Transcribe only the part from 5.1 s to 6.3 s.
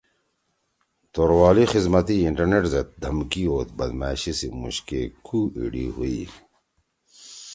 کُو ایِڑی ہُوئی۔